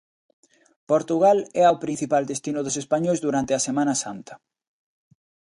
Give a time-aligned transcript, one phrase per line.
[0.91, 4.33] Portugal é o principal destino dos españois durante a Semana Santa.